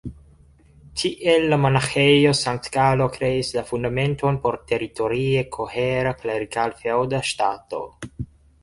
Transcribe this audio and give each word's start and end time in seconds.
Tiel 1.01 1.43
la 1.51 1.59
Monaĥejo 1.65 2.31
Sankt-Galo 2.39 3.09
kreis 3.19 3.53
la 3.59 3.65
fundamenton 3.69 4.41
por 4.47 4.61
teritorie 4.73 5.45
kohera 5.59 6.17
klerikal-feŭda 6.25 7.23
ŝtato. 7.33 7.87